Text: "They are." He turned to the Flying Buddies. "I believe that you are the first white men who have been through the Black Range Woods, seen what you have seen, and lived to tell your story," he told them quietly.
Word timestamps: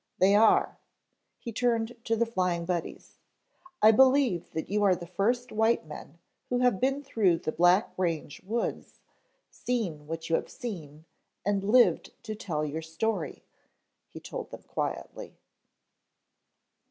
"They 0.17 0.33
are." 0.33 0.79
He 1.37 1.51
turned 1.53 1.95
to 2.05 2.15
the 2.15 2.25
Flying 2.25 2.65
Buddies. 2.65 3.19
"I 3.83 3.91
believe 3.91 4.49
that 4.53 4.67
you 4.67 4.81
are 4.81 4.95
the 4.95 5.05
first 5.05 5.51
white 5.51 5.85
men 5.85 6.17
who 6.49 6.57
have 6.57 6.79
been 6.79 7.03
through 7.03 7.37
the 7.37 7.51
Black 7.51 7.93
Range 7.97 8.41
Woods, 8.43 8.99
seen 9.51 10.07
what 10.07 10.27
you 10.27 10.35
have 10.37 10.49
seen, 10.49 11.05
and 11.45 11.63
lived 11.63 12.13
to 12.23 12.33
tell 12.33 12.65
your 12.65 12.81
story," 12.81 13.43
he 14.07 14.19
told 14.19 14.49
them 14.49 14.63
quietly. 14.63 15.37